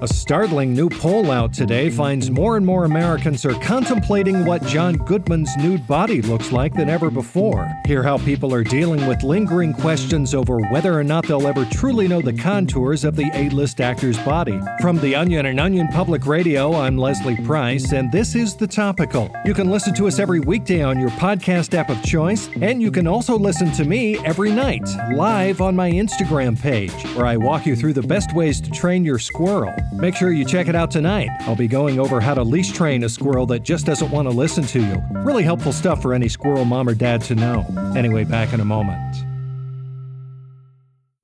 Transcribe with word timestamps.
A 0.00 0.06
startling 0.06 0.74
new 0.74 0.88
poll 0.88 1.32
out 1.32 1.52
today 1.52 1.90
finds 1.90 2.30
more 2.30 2.56
and 2.56 2.64
more 2.64 2.84
Americans 2.84 3.44
are 3.44 3.54
contemplating 3.54 4.44
what 4.44 4.62
John 4.62 4.94
Goodman's 4.94 5.50
nude 5.56 5.88
body 5.88 6.22
looks 6.22 6.52
like 6.52 6.72
than 6.72 6.88
ever 6.88 7.10
before. 7.10 7.68
Hear 7.84 8.04
how 8.04 8.18
people 8.18 8.54
are 8.54 8.62
dealing 8.62 9.08
with 9.08 9.24
lingering 9.24 9.72
questions 9.72 10.36
over 10.36 10.60
whether 10.70 10.96
or 10.96 11.02
not 11.02 11.26
they'll 11.26 11.48
ever 11.48 11.64
truly 11.64 12.06
know 12.06 12.22
the 12.22 12.32
contours 12.32 13.02
of 13.02 13.16
the 13.16 13.28
A 13.34 13.48
list 13.48 13.80
actor's 13.80 14.16
body. 14.18 14.60
From 14.80 14.98
The 14.98 15.16
Onion 15.16 15.46
and 15.46 15.58
Onion 15.58 15.88
Public 15.88 16.26
Radio, 16.26 16.76
I'm 16.76 16.96
Leslie 16.96 17.42
Price, 17.44 17.90
and 17.90 18.12
this 18.12 18.36
is 18.36 18.54
The 18.54 18.68
Topical. 18.68 19.34
You 19.44 19.52
can 19.52 19.68
listen 19.68 19.94
to 19.94 20.06
us 20.06 20.20
every 20.20 20.38
weekday 20.38 20.82
on 20.82 21.00
your 21.00 21.10
podcast 21.10 21.74
app 21.74 21.90
of 21.90 22.00
choice, 22.04 22.48
and 22.60 22.80
you 22.80 22.92
can 22.92 23.08
also 23.08 23.36
listen 23.36 23.72
to 23.72 23.84
me 23.84 24.16
every 24.24 24.52
night, 24.52 24.88
live 25.14 25.60
on 25.60 25.74
my 25.74 25.90
Instagram 25.90 26.56
page, 26.56 26.92
where 27.16 27.26
I 27.26 27.36
walk 27.36 27.66
you 27.66 27.74
through 27.74 27.94
the 27.94 28.02
best 28.02 28.32
ways 28.32 28.60
to 28.60 28.70
train 28.70 29.04
your 29.04 29.18
squirrel. 29.18 29.74
Make 29.92 30.16
sure 30.16 30.32
you 30.32 30.44
check 30.44 30.68
it 30.68 30.74
out 30.74 30.90
tonight. 30.90 31.28
I'll 31.40 31.56
be 31.56 31.68
going 31.68 31.98
over 31.98 32.20
how 32.20 32.34
to 32.34 32.42
leash 32.42 32.72
train 32.72 33.04
a 33.04 33.08
squirrel 33.08 33.46
that 33.46 33.62
just 33.62 33.86
doesn't 33.86 34.10
want 34.10 34.28
to 34.28 34.34
listen 34.34 34.64
to 34.64 34.80
you. 34.80 35.02
Really 35.10 35.42
helpful 35.42 35.72
stuff 35.72 36.02
for 36.02 36.14
any 36.14 36.28
squirrel 36.28 36.64
mom 36.64 36.88
or 36.88 36.94
dad 36.94 37.22
to 37.22 37.34
know. 37.34 37.66
Anyway, 37.96 38.24
back 38.24 38.52
in 38.52 38.60
a 38.60 38.64
moment. 38.64 39.27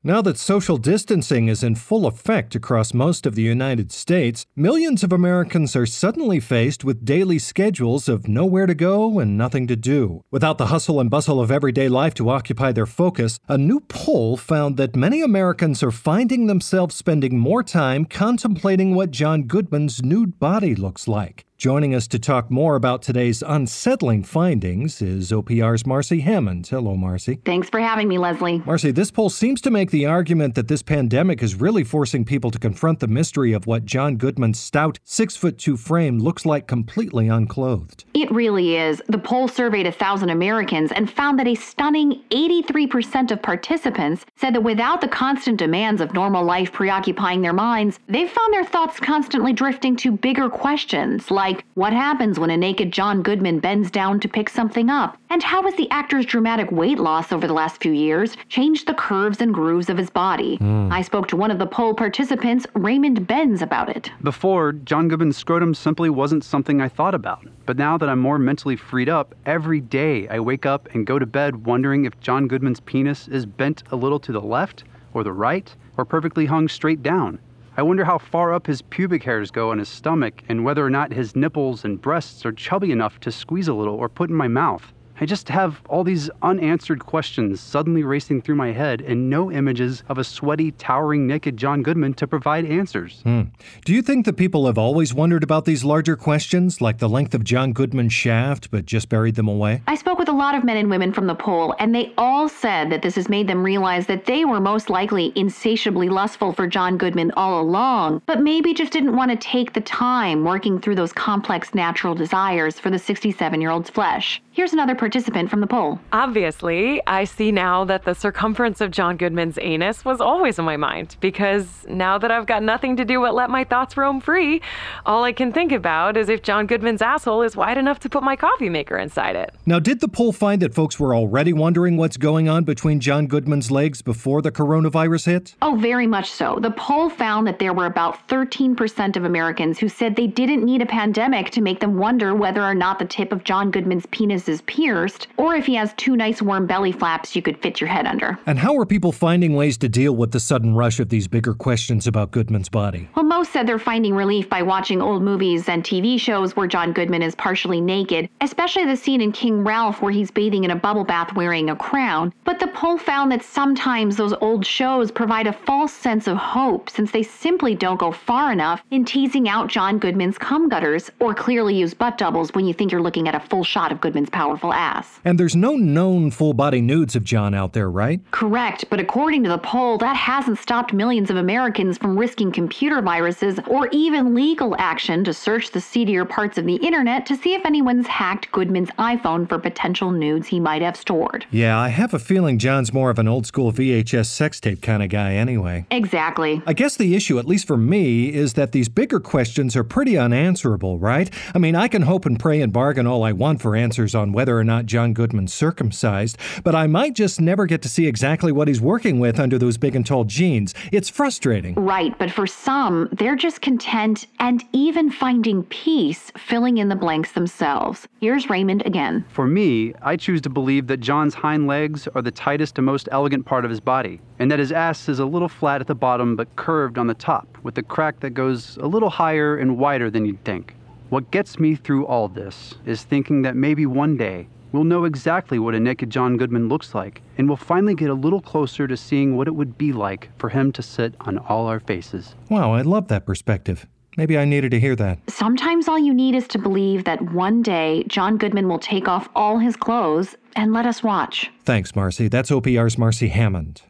Now 0.06 0.20
that 0.20 0.36
social 0.36 0.76
distancing 0.76 1.48
is 1.48 1.62
in 1.62 1.76
full 1.76 2.06
effect 2.06 2.54
across 2.54 2.92
most 2.92 3.24
of 3.24 3.34
the 3.34 3.42
United 3.42 3.90
States, 3.90 4.44
millions 4.54 5.02
of 5.02 5.14
Americans 5.14 5.74
are 5.74 5.86
suddenly 5.86 6.40
faced 6.40 6.84
with 6.84 7.06
daily 7.06 7.38
schedules 7.38 8.06
of 8.06 8.28
nowhere 8.28 8.66
to 8.66 8.74
go 8.74 9.18
and 9.18 9.38
nothing 9.38 9.66
to 9.68 9.76
do. 9.76 10.22
Without 10.30 10.58
the 10.58 10.66
hustle 10.66 11.00
and 11.00 11.08
bustle 11.08 11.40
of 11.40 11.50
everyday 11.50 11.88
life 11.88 12.12
to 12.14 12.28
occupy 12.28 12.70
their 12.70 12.84
focus, 12.84 13.40
a 13.48 13.56
new 13.56 13.80
poll 13.80 14.36
found 14.36 14.76
that 14.76 14.94
many 14.94 15.22
Americans 15.22 15.82
are 15.82 15.90
finding 15.90 16.48
themselves 16.48 16.94
spending 16.94 17.38
more 17.38 17.62
time 17.62 18.04
contemplating 18.04 18.94
what 18.94 19.10
John 19.10 19.44
Goodman's 19.44 20.02
nude 20.02 20.38
body 20.38 20.74
looks 20.74 21.08
like. 21.08 21.46
Joining 21.56 21.94
us 21.94 22.08
to 22.08 22.18
talk 22.18 22.50
more 22.50 22.74
about 22.74 23.00
today's 23.00 23.40
unsettling 23.40 24.24
findings 24.24 25.00
is 25.00 25.30
OPR's 25.30 25.86
Marcy 25.86 26.20
Hammond. 26.20 26.66
Hello, 26.66 26.96
Marcy. 26.96 27.38
Thanks 27.44 27.70
for 27.70 27.78
having 27.78 28.08
me, 28.08 28.18
Leslie. 28.18 28.58
Marcy, 28.66 28.90
this 28.90 29.12
poll 29.12 29.30
seems 29.30 29.60
to 29.60 29.70
make 29.70 29.92
the 29.92 30.04
argument 30.04 30.56
that 30.56 30.66
this 30.66 30.82
pandemic 30.82 31.44
is 31.44 31.54
really 31.54 31.84
forcing 31.84 32.24
people 32.24 32.50
to 32.50 32.58
confront 32.58 32.98
the 32.98 33.06
mystery 33.06 33.52
of 33.52 33.68
what 33.68 33.84
John 33.84 34.16
Goodman's 34.16 34.58
stout, 34.58 34.98
six 35.04 35.36
foot 35.36 35.56
two 35.56 35.76
frame 35.76 36.18
looks 36.18 36.44
like 36.44 36.66
completely 36.66 37.28
unclothed. 37.28 38.04
It 38.14 38.30
really 38.32 38.76
is. 38.76 39.00
The 39.08 39.18
poll 39.18 39.46
surveyed 39.46 39.86
a 39.86 39.92
thousand 39.92 40.30
Americans 40.30 40.90
and 40.90 41.10
found 41.10 41.38
that 41.38 41.46
a 41.46 41.54
stunning 41.54 42.24
83% 42.30 43.30
of 43.30 43.40
participants 43.40 44.26
said 44.36 44.56
that 44.56 44.62
without 44.62 45.00
the 45.00 45.08
constant 45.08 45.58
demands 45.58 46.00
of 46.00 46.12
normal 46.12 46.44
life 46.44 46.72
preoccupying 46.72 47.42
their 47.42 47.52
minds, 47.52 48.00
they've 48.08 48.30
found 48.30 48.52
their 48.52 48.64
thoughts 48.64 48.98
constantly 48.98 49.52
drifting 49.52 49.94
to 49.96 50.10
bigger 50.10 50.50
questions 50.50 51.30
like 51.30 51.43
like 51.44 51.62
what 51.74 51.92
happens 51.92 52.40
when 52.40 52.48
a 52.48 52.56
naked 52.56 52.90
John 52.90 53.22
Goodman 53.22 53.58
bends 53.58 53.90
down 53.90 54.18
to 54.20 54.28
pick 54.28 54.48
something 54.48 54.88
up? 54.88 55.18
And 55.28 55.42
how 55.42 55.62
has 55.64 55.74
the 55.74 55.90
actor's 55.90 56.24
dramatic 56.24 56.72
weight 56.72 56.98
loss 56.98 57.32
over 57.32 57.46
the 57.46 57.52
last 57.52 57.82
few 57.82 57.92
years 57.92 58.34
changed 58.48 58.86
the 58.86 58.94
curves 58.94 59.42
and 59.42 59.52
grooves 59.52 59.90
of 59.90 59.98
his 59.98 60.08
body? 60.08 60.56
Mm. 60.56 60.90
I 60.90 61.02
spoke 61.02 61.28
to 61.28 61.36
one 61.36 61.50
of 61.50 61.58
the 61.58 61.66
poll 61.66 61.92
participants, 61.92 62.66
Raymond 62.72 63.26
Benz, 63.26 63.60
about 63.60 63.94
it. 63.94 64.10
Before, 64.22 64.72
John 64.72 65.06
Goodman's 65.06 65.36
scrotum 65.36 65.74
simply 65.74 66.08
wasn't 66.08 66.44
something 66.44 66.80
I 66.80 66.88
thought 66.88 67.14
about. 67.14 67.46
But 67.66 67.76
now 67.76 67.98
that 67.98 68.08
I'm 68.08 68.20
more 68.20 68.38
mentally 68.38 68.76
freed 68.76 69.10
up, 69.10 69.34
every 69.44 69.82
day 69.82 70.26
I 70.28 70.40
wake 70.40 70.64
up 70.64 70.88
and 70.94 71.06
go 71.06 71.18
to 71.18 71.26
bed 71.26 71.66
wondering 71.66 72.06
if 72.06 72.18
John 72.20 72.48
Goodman's 72.48 72.80
penis 72.80 73.28
is 73.28 73.44
bent 73.44 73.82
a 73.90 73.96
little 73.96 74.20
to 74.20 74.32
the 74.32 74.40
left 74.40 74.84
or 75.12 75.22
the 75.22 75.32
right 75.32 75.76
or 75.98 76.06
perfectly 76.06 76.46
hung 76.46 76.68
straight 76.68 77.02
down. 77.02 77.38
I 77.76 77.82
wonder 77.82 78.04
how 78.04 78.18
far 78.18 78.54
up 78.54 78.68
his 78.68 78.82
pubic 78.82 79.24
hairs 79.24 79.50
go 79.50 79.72
on 79.72 79.78
his 79.78 79.88
stomach 79.88 80.42
and 80.48 80.64
whether 80.64 80.86
or 80.86 80.90
not 80.90 81.12
his 81.12 81.34
nipples 81.34 81.84
and 81.84 82.00
breasts 82.00 82.46
are 82.46 82.52
chubby 82.52 82.92
enough 82.92 83.18
to 83.20 83.32
squeeze 83.32 83.66
a 83.66 83.74
little 83.74 83.96
or 83.96 84.08
put 84.08 84.30
in 84.30 84.36
my 84.36 84.46
mouth. 84.46 84.92
I 85.20 85.26
just 85.26 85.48
have 85.48 85.80
all 85.88 86.02
these 86.02 86.28
unanswered 86.42 87.06
questions 87.06 87.60
suddenly 87.60 88.02
racing 88.02 88.42
through 88.42 88.56
my 88.56 88.72
head 88.72 89.00
and 89.00 89.30
no 89.30 89.50
images 89.50 90.02
of 90.08 90.18
a 90.18 90.24
sweaty, 90.24 90.72
towering, 90.72 91.26
naked 91.26 91.56
John 91.56 91.82
Goodman 91.82 92.14
to 92.14 92.26
provide 92.26 92.64
answers. 92.64 93.20
Hmm. 93.22 93.42
Do 93.84 93.94
you 93.94 94.02
think 94.02 94.26
that 94.26 94.32
people 94.32 94.66
have 94.66 94.76
always 94.76 95.14
wondered 95.14 95.44
about 95.44 95.66
these 95.66 95.84
larger 95.84 96.16
questions, 96.16 96.80
like 96.80 96.98
the 96.98 97.08
length 97.08 97.34
of 97.34 97.44
John 97.44 97.72
Goodman's 97.72 98.12
shaft, 98.12 98.70
but 98.72 98.86
just 98.86 99.08
buried 99.08 99.36
them 99.36 99.46
away? 99.46 99.82
I 99.86 99.94
spoke 99.94 100.18
with 100.18 100.28
a 100.28 100.32
lot 100.32 100.56
of 100.56 100.64
men 100.64 100.76
and 100.76 100.90
women 100.90 101.12
from 101.12 101.28
the 101.28 101.34
poll, 101.34 101.76
and 101.78 101.94
they 101.94 102.12
all 102.18 102.48
said 102.48 102.90
that 102.90 103.02
this 103.02 103.14
has 103.14 103.28
made 103.28 103.46
them 103.46 103.62
realize 103.62 104.06
that 104.06 104.26
they 104.26 104.44
were 104.44 104.60
most 104.60 104.90
likely 104.90 105.32
insatiably 105.36 106.08
lustful 106.08 106.52
for 106.52 106.66
John 106.66 106.98
Goodman 106.98 107.30
all 107.36 107.60
along, 107.60 108.22
but 108.26 108.40
maybe 108.40 108.74
just 108.74 108.92
didn't 108.92 109.14
want 109.14 109.30
to 109.30 109.36
take 109.36 109.74
the 109.74 109.80
time 109.80 110.44
working 110.44 110.80
through 110.80 110.96
those 110.96 111.12
complex 111.12 111.72
natural 111.72 112.14
desires 112.14 112.80
for 112.80 112.90
the 112.90 112.98
67 112.98 113.60
year 113.60 113.70
old's 113.70 113.90
flesh. 113.90 114.42
Here's 114.50 114.72
another 114.72 114.94
participant 115.04 115.50
from 115.50 115.60
the 115.60 115.66
poll. 115.66 116.00
Obviously, 116.14 116.98
I 117.06 117.24
see 117.24 117.52
now 117.52 117.84
that 117.84 118.06
the 118.06 118.14
circumference 118.14 118.80
of 118.80 118.90
John 118.90 119.18
Goodman's 119.18 119.58
anus 119.60 120.02
was 120.02 120.18
always 120.18 120.58
in 120.58 120.64
my 120.64 120.78
mind 120.78 121.18
because 121.20 121.84
now 121.86 122.16
that 122.16 122.30
I've 122.30 122.46
got 122.46 122.62
nothing 122.62 122.96
to 122.96 123.04
do 123.04 123.20
but 123.20 123.34
let 123.34 123.50
my 123.50 123.64
thoughts 123.64 123.98
roam 123.98 124.18
free, 124.18 124.62
all 125.04 125.22
I 125.22 125.32
can 125.32 125.52
think 125.52 125.72
about 125.72 126.16
is 126.16 126.30
if 126.30 126.42
John 126.42 126.66
Goodman's 126.66 127.02
asshole 127.02 127.42
is 127.42 127.54
wide 127.54 127.76
enough 127.76 128.00
to 128.00 128.08
put 128.08 128.22
my 128.22 128.34
coffee 128.34 128.70
maker 128.70 128.96
inside 128.96 129.36
it. 129.36 129.54
Now, 129.66 129.78
did 129.78 130.00
the 130.00 130.08
poll 130.08 130.32
find 130.32 130.62
that 130.62 130.72
folks 130.72 130.98
were 130.98 131.14
already 131.14 131.52
wondering 131.52 131.98
what's 131.98 132.16
going 132.16 132.48
on 132.48 132.64
between 132.64 132.98
John 132.98 133.26
Goodman's 133.26 133.70
legs 133.70 134.00
before 134.00 134.40
the 134.40 134.50
coronavirus 134.50 135.26
hit? 135.26 135.54
Oh, 135.60 135.76
very 135.76 136.06
much 136.06 136.30
so. 136.30 136.58
The 136.62 136.70
poll 136.70 137.10
found 137.10 137.46
that 137.46 137.58
there 137.58 137.74
were 137.74 137.84
about 137.84 138.26
13% 138.28 139.18
of 139.18 139.24
Americans 139.24 139.78
who 139.78 139.90
said 139.90 140.16
they 140.16 140.28
didn't 140.28 140.64
need 140.64 140.80
a 140.80 140.86
pandemic 140.86 141.50
to 141.50 141.60
make 141.60 141.80
them 141.80 141.98
wonder 141.98 142.34
whether 142.34 142.62
or 142.62 142.74
not 142.74 142.98
the 142.98 143.04
tip 143.04 143.32
of 143.32 143.44
John 143.44 143.70
Goodman's 143.70 144.06
penis 144.06 144.48
is 144.48 144.62
pierced, 144.62 144.93
or 145.36 145.54
if 145.54 145.66
he 145.66 145.74
has 145.74 145.92
two 145.96 146.16
nice 146.16 146.40
warm 146.40 146.66
belly 146.66 146.92
flaps 146.92 147.34
you 147.34 147.42
could 147.42 147.58
fit 147.58 147.80
your 147.80 147.88
head 147.88 148.06
under. 148.06 148.38
And 148.46 148.58
how 148.58 148.76
are 148.78 148.86
people 148.86 149.12
finding 149.12 149.54
ways 149.54 149.76
to 149.78 149.88
deal 149.88 150.14
with 150.14 150.32
the 150.32 150.40
sudden 150.40 150.74
rush 150.74 151.00
of 151.00 151.08
these 151.08 151.28
bigger 151.28 151.54
questions 151.54 152.06
about 152.06 152.30
Goodman's 152.30 152.68
body? 152.68 153.08
Well, 153.14 153.24
most 153.24 153.52
said 153.52 153.66
they're 153.66 153.78
finding 153.78 154.14
relief 154.14 154.48
by 154.48 154.62
watching 154.62 155.02
old 155.02 155.22
movies 155.22 155.68
and 155.68 155.82
TV 155.82 156.18
shows 156.20 156.54
where 156.56 156.66
John 156.66 156.92
Goodman 156.92 157.22
is 157.22 157.34
partially 157.34 157.80
naked, 157.80 158.28
especially 158.40 158.84
the 158.84 158.96
scene 158.96 159.20
in 159.20 159.32
King 159.32 159.64
Ralph 159.64 160.02
where 160.02 160.12
he's 160.12 160.30
bathing 160.30 160.64
in 160.64 160.70
a 160.70 160.76
bubble 160.76 161.04
bath 161.04 161.34
wearing 161.34 161.70
a 161.70 161.76
crown. 161.76 162.32
But 162.44 162.60
the 162.60 162.68
poll 162.68 162.98
found 162.98 163.32
that 163.32 163.42
sometimes 163.42 164.16
those 164.16 164.34
old 164.34 164.64
shows 164.64 165.10
provide 165.10 165.46
a 165.46 165.52
false 165.52 165.92
sense 165.92 166.28
of 166.28 166.36
hope 166.36 166.88
since 166.88 167.10
they 167.10 167.22
simply 167.22 167.74
don't 167.74 167.98
go 167.98 168.12
far 168.12 168.52
enough 168.52 168.82
in 168.90 169.04
teasing 169.04 169.48
out 169.48 169.68
John 169.68 169.98
Goodman's 169.98 170.38
cum 170.38 170.68
gutters 170.68 171.10
or 171.20 171.34
clearly 171.34 171.74
use 171.74 171.94
butt 171.94 172.18
doubles 172.18 172.52
when 172.54 172.66
you 172.66 172.74
think 172.74 172.92
you're 172.92 173.02
looking 173.02 173.28
at 173.28 173.34
a 173.34 173.40
full 173.40 173.64
shot 173.64 173.92
of 173.92 174.00
Goodman's 174.00 174.30
powerful 174.30 174.72
ass. 174.72 174.83
And 175.24 175.38
there's 175.38 175.56
no 175.56 175.76
known 175.76 176.30
full 176.30 176.52
body 176.52 176.80
nudes 176.80 177.16
of 177.16 177.24
John 177.24 177.54
out 177.54 177.72
there, 177.72 177.90
right? 177.90 178.20
Correct, 178.30 178.84
but 178.90 179.00
according 179.00 179.42
to 179.44 179.48
the 179.48 179.58
poll, 179.58 179.98
that 179.98 180.16
hasn't 180.16 180.58
stopped 180.58 180.92
millions 180.92 181.30
of 181.30 181.36
Americans 181.36 181.96
from 181.96 182.18
risking 182.18 182.52
computer 182.52 183.00
viruses 183.00 183.58
or 183.66 183.88
even 183.92 184.34
legal 184.34 184.76
action 184.78 185.24
to 185.24 185.32
search 185.32 185.70
the 185.70 185.80
seedier 185.80 186.24
parts 186.24 186.58
of 186.58 186.66
the 186.66 186.76
internet 186.76 187.24
to 187.26 187.36
see 187.36 187.54
if 187.54 187.64
anyone's 187.64 188.06
hacked 188.06 188.50
Goodman's 188.52 188.90
iPhone 188.98 189.48
for 189.48 189.58
potential 189.58 190.10
nudes 190.10 190.48
he 190.48 190.60
might 190.60 190.82
have 190.82 190.96
stored. 190.96 191.46
Yeah, 191.50 191.78
I 191.78 191.88
have 191.88 192.12
a 192.12 192.18
feeling 192.18 192.58
John's 192.58 192.92
more 192.92 193.10
of 193.10 193.18
an 193.18 193.28
old 193.28 193.46
school 193.46 193.72
VHS 193.72 194.26
sex 194.26 194.60
tape 194.60 194.82
kind 194.82 195.02
of 195.02 195.08
guy 195.08 195.34
anyway. 195.34 195.86
Exactly. 195.90 196.62
I 196.66 196.74
guess 196.74 196.96
the 196.96 197.14
issue, 197.14 197.38
at 197.38 197.46
least 197.46 197.66
for 197.66 197.76
me, 197.76 198.32
is 198.32 198.54
that 198.54 198.72
these 198.72 198.88
bigger 198.88 199.20
questions 199.20 199.76
are 199.76 199.84
pretty 199.84 200.18
unanswerable, 200.18 200.98
right? 200.98 201.30
I 201.54 201.58
mean, 201.58 201.74
I 201.74 201.88
can 201.88 202.02
hope 202.02 202.26
and 202.26 202.38
pray 202.38 202.60
and 202.60 202.72
bargain 202.72 203.06
all 203.06 203.22
I 203.22 203.32
want 203.32 203.62
for 203.62 203.74
answers 203.74 204.14
on 204.14 204.32
whether 204.32 204.58
or 204.58 204.64
not 204.64 204.73
John 204.82 205.12
Goodman 205.12 205.48
circumcised, 205.48 206.38
but 206.62 206.74
I 206.74 206.86
might 206.86 207.14
just 207.14 207.40
never 207.40 207.66
get 207.66 207.82
to 207.82 207.88
see 207.88 208.06
exactly 208.06 208.52
what 208.52 208.68
he's 208.68 208.80
working 208.80 209.18
with 209.18 209.38
under 209.38 209.58
those 209.58 209.76
big 209.76 209.94
and 209.94 210.06
tall 210.06 210.24
jeans. 210.24 210.74
It's 210.92 211.08
frustrating. 211.08 211.74
Right, 211.74 212.18
but 212.18 212.30
for 212.30 212.46
some, 212.46 213.08
they're 213.12 213.36
just 213.36 213.60
content 213.60 214.26
and 214.40 214.64
even 214.72 215.10
finding 215.10 215.62
peace 215.64 216.32
filling 216.36 216.78
in 216.78 216.88
the 216.88 216.96
blanks 216.96 217.32
themselves. 217.32 218.08
Here's 218.20 218.50
Raymond 218.50 218.84
again. 218.86 219.24
For 219.28 219.46
me, 219.46 219.94
I 220.02 220.16
choose 220.16 220.40
to 220.42 220.50
believe 220.50 220.86
that 220.88 221.00
John's 221.00 221.34
hind 221.34 221.66
legs 221.66 222.08
are 222.14 222.22
the 222.22 222.30
tightest 222.30 222.78
and 222.78 222.86
most 222.86 223.08
elegant 223.12 223.44
part 223.46 223.64
of 223.64 223.70
his 223.70 223.80
body, 223.80 224.20
and 224.38 224.50
that 224.50 224.58
his 224.58 224.72
ass 224.72 225.08
is 225.08 225.18
a 225.18 225.26
little 225.26 225.48
flat 225.48 225.80
at 225.80 225.86
the 225.86 225.94
bottom 225.94 226.36
but 226.36 226.54
curved 226.56 226.98
on 226.98 227.06
the 227.06 227.14
top, 227.14 227.58
with 227.62 227.78
a 227.78 227.82
crack 227.82 228.20
that 228.20 228.30
goes 228.30 228.76
a 228.78 228.86
little 228.86 229.10
higher 229.10 229.56
and 229.56 229.78
wider 229.78 230.10
than 230.10 230.24
you'd 230.26 230.44
think. 230.44 230.74
What 231.10 231.30
gets 231.30 231.58
me 231.58 231.74
through 231.76 232.06
all 232.06 232.28
this 232.28 232.74
is 232.86 233.04
thinking 233.04 233.42
that 233.42 233.54
maybe 233.54 233.86
one 233.86 234.16
day 234.16 234.48
we'll 234.74 234.84
know 234.84 235.04
exactly 235.04 235.58
what 235.58 235.74
a 235.74 235.80
naked 235.80 236.10
John 236.10 236.36
Goodman 236.36 236.68
looks 236.68 236.94
like, 236.94 237.22
and 237.38 237.46
we'll 237.46 237.56
finally 237.56 237.94
get 237.94 238.10
a 238.10 238.14
little 238.14 238.40
closer 238.40 238.88
to 238.88 238.96
seeing 238.96 239.36
what 239.36 239.46
it 239.46 239.54
would 239.54 239.78
be 239.78 239.92
like 239.92 240.28
for 240.36 240.48
him 240.48 240.72
to 240.72 240.82
sit 240.82 241.14
on 241.20 241.38
all 241.38 241.68
our 241.68 241.78
faces. 241.78 242.34
Wow, 242.50 242.72
I 242.72 242.82
love 242.82 243.06
that 243.08 243.24
perspective. 243.24 243.86
Maybe 244.16 244.36
I 244.36 244.44
needed 244.44 244.72
to 244.72 244.80
hear 244.80 244.96
that. 244.96 245.18
Sometimes 245.28 245.88
all 245.88 245.98
you 245.98 246.12
need 246.12 246.34
is 246.34 246.48
to 246.48 246.58
believe 246.58 247.04
that 247.04 247.22
one 247.32 247.62
day 247.62 248.04
John 248.08 248.36
Goodman 248.36 248.68
will 248.68 248.78
take 248.78 249.08
off 249.08 249.28
all 249.34 249.58
his 249.58 249.76
clothes 249.76 250.36
and 250.56 250.72
let 250.72 250.86
us 250.86 251.02
watch. 251.02 251.50
Thanks, 251.64 251.94
Marcy. 251.96 252.28
That's 252.28 252.50
OPR's 252.50 252.98
Marcy 252.98 253.28
Hammond. 253.28 253.82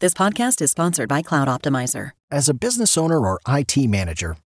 This 0.00 0.12
podcast 0.12 0.60
is 0.60 0.70
sponsored 0.70 1.08
by 1.08 1.22
Cloud 1.22 1.48
Optimizer. 1.48 2.10
As 2.30 2.48
a 2.48 2.52
business 2.52 2.98
owner 2.98 3.26
or 3.26 3.40
IT 3.48 3.88
manager, 3.88 4.36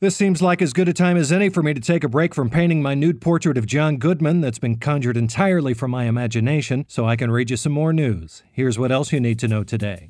This 0.00 0.16
seems 0.16 0.40
like 0.40 0.62
as 0.62 0.72
good 0.72 0.88
a 0.88 0.94
time 0.94 1.18
as 1.18 1.30
any 1.30 1.50
for 1.50 1.62
me 1.62 1.74
to 1.74 1.80
take 1.80 2.04
a 2.04 2.08
break 2.08 2.34
from 2.34 2.48
painting 2.48 2.80
my 2.80 2.94
nude 2.94 3.20
portrait 3.20 3.58
of 3.58 3.66
John 3.66 3.98
Goodman 3.98 4.40
that's 4.40 4.58
been 4.58 4.78
conjured 4.78 5.18
entirely 5.18 5.74
from 5.74 5.90
my 5.90 6.04
imagination 6.04 6.86
so 6.88 7.04
I 7.04 7.16
can 7.16 7.30
read 7.30 7.50
you 7.50 7.58
some 7.58 7.72
more 7.72 7.92
news. 7.92 8.42
Here's 8.50 8.78
what 8.78 8.90
else 8.90 9.12
you 9.12 9.20
need 9.20 9.38
to 9.40 9.48
know 9.48 9.62
today. 9.62 10.08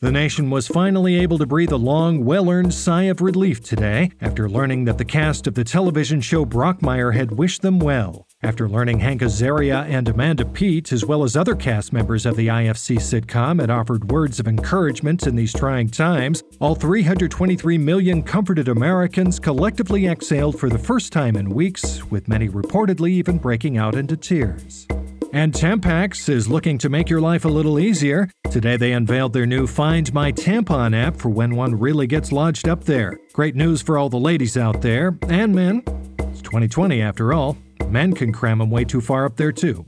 The 0.00 0.10
nation 0.10 0.50
was 0.50 0.66
finally 0.66 1.20
able 1.20 1.38
to 1.38 1.46
breathe 1.46 1.70
a 1.70 1.76
long, 1.76 2.24
well 2.24 2.50
earned 2.50 2.74
sigh 2.74 3.04
of 3.04 3.20
relief 3.20 3.62
today 3.62 4.10
after 4.20 4.50
learning 4.50 4.86
that 4.86 4.98
the 4.98 5.04
cast 5.04 5.46
of 5.46 5.54
the 5.54 5.62
television 5.62 6.20
show 6.20 6.44
Brockmire 6.44 7.14
had 7.14 7.30
wished 7.30 7.62
them 7.62 7.78
well. 7.78 8.26
After 8.42 8.70
learning 8.70 9.00
Hank 9.00 9.20
Azaria 9.20 9.86
and 9.86 10.08
Amanda 10.08 10.46
Peet, 10.46 10.92
as 10.92 11.04
well 11.04 11.24
as 11.24 11.36
other 11.36 11.54
cast 11.54 11.92
members 11.92 12.24
of 12.24 12.36
the 12.36 12.46
IFC 12.46 12.96
sitcom, 12.96 13.60
had 13.60 13.68
offered 13.68 14.10
words 14.10 14.40
of 14.40 14.48
encouragement 14.48 15.26
in 15.26 15.36
these 15.36 15.52
trying 15.52 15.90
times, 15.90 16.42
all 16.58 16.74
323 16.74 17.76
million 17.76 18.22
comforted 18.22 18.68
Americans 18.68 19.38
collectively 19.38 20.06
exhaled 20.06 20.58
for 20.58 20.70
the 20.70 20.78
first 20.78 21.12
time 21.12 21.36
in 21.36 21.50
weeks, 21.50 22.02
with 22.10 22.28
many 22.28 22.48
reportedly 22.48 23.10
even 23.10 23.36
breaking 23.36 23.76
out 23.76 23.94
into 23.94 24.16
tears. 24.16 24.86
And 25.34 25.52
Tampax 25.52 26.30
is 26.30 26.48
looking 26.48 26.78
to 26.78 26.88
make 26.88 27.10
your 27.10 27.20
life 27.20 27.44
a 27.44 27.48
little 27.48 27.78
easier. 27.78 28.30
Today 28.50 28.78
they 28.78 28.92
unveiled 28.92 29.34
their 29.34 29.46
new 29.46 29.66
Find 29.66 30.12
My 30.14 30.32
Tampon 30.32 30.96
app 30.96 31.18
for 31.18 31.28
when 31.28 31.56
one 31.56 31.78
really 31.78 32.06
gets 32.06 32.32
lodged 32.32 32.70
up 32.70 32.84
there. 32.84 33.20
Great 33.34 33.54
news 33.54 33.82
for 33.82 33.98
all 33.98 34.08
the 34.08 34.16
ladies 34.16 34.56
out 34.56 34.80
there, 34.80 35.18
and 35.28 35.54
men. 35.54 35.84
It's 36.30 36.42
2020 36.42 37.02
after 37.02 37.32
all. 37.32 37.56
Men 37.88 38.12
can 38.14 38.32
cram 38.32 38.58
them 38.58 38.70
way 38.70 38.84
too 38.84 39.00
far 39.00 39.24
up 39.24 39.36
there 39.36 39.52
too. 39.52 39.84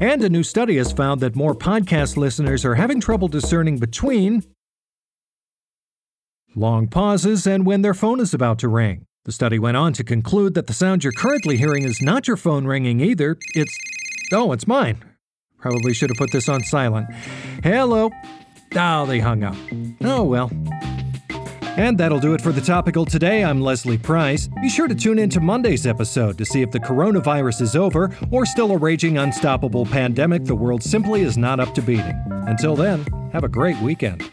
And 0.00 0.22
a 0.22 0.28
new 0.28 0.42
study 0.42 0.76
has 0.76 0.92
found 0.92 1.20
that 1.20 1.36
more 1.36 1.54
podcast 1.54 2.16
listeners 2.16 2.64
are 2.64 2.74
having 2.74 3.00
trouble 3.00 3.28
discerning 3.28 3.78
between 3.78 4.42
long 6.54 6.88
pauses 6.88 7.46
and 7.46 7.64
when 7.66 7.82
their 7.82 7.94
phone 7.94 8.20
is 8.20 8.34
about 8.34 8.58
to 8.60 8.68
ring. 8.68 9.04
The 9.24 9.32
study 9.32 9.58
went 9.58 9.76
on 9.76 9.92
to 9.94 10.04
conclude 10.04 10.54
that 10.54 10.66
the 10.66 10.72
sound 10.72 11.04
you're 11.04 11.12
currently 11.12 11.56
hearing 11.56 11.84
is 11.84 12.00
not 12.00 12.26
your 12.26 12.36
phone 12.38 12.66
ringing 12.66 13.00
either, 13.00 13.36
it's 13.54 13.76
Oh, 14.32 14.52
it's 14.52 14.66
mine. 14.66 15.02
Probably 15.58 15.92
should 15.92 16.10
have 16.10 16.16
put 16.16 16.30
this 16.32 16.48
on 16.48 16.62
silent. 16.62 17.12
Hello. 17.64 18.10
Oh, 18.76 19.06
they 19.06 19.18
hung 19.18 19.42
up. 19.42 19.56
Oh, 20.02 20.22
well. 20.22 20.50
And 21.80 21.96
that'll 21.96 22.20
do 22.20 22.34
it 22.34 22.42
for 22.42 22.52
the 22.52 22.60
topical 22.60 23.06
today. 23.06 23.42
I'm 23.42 23.62
Leslie 23.62 23.96
Price. 23.96 24.50
Be 24.60 24.68
sure 24.68 24.86
to 24.86 24.94
tune 24.94 25.18
in 25.18 25.30
to 25.30 25.40
Monday's 25.40 25.86
episode 25.86 26.36
to 26.36 26.44
see 26.44 26.60
if 26.60 26.70
the 26.70 26.78
coronavirus 26.78 27.62
is 27.62 27.74
over 27.74 28.14
or 28.30 28.44
still 28.44 28.72
a 28.72 28.76
raging, 28.76 29.16
unstoppable 29.16 29.86
pandemic 29.86 30.44
the 30.44 30.54
world 30.54 30.82
simply 30.82 31.22
is 31.22 31.38
not 31.38 31.58
up 31.58 31.72
to 31.76 31.80
beating. 31.80 32.22
Until 32.46 32.76
then, 32.76 33.06
have 33.32 33.44
a 33.44 33.48
great 33.48 33.78
weekend. 33.78 34.30